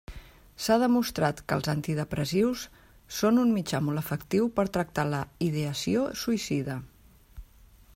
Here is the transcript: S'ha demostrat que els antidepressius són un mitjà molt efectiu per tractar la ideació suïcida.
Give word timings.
S'ha 0.67 0.77
demostrat 0.83 1.41
que 1.51 1.57
els 1.57 1.69
antidepressius 1.73 2.63
són 3.19 3.39
un 3.43 3.53
mitjà 3.59 3.83
molt 3.89 4.03
efectiu 4.03 4.49
per 4.57 4.67
tractar 4.79 5.09
la 5.15 5.21
ideació 5.53 6.09
suïcida. 6.25 6.81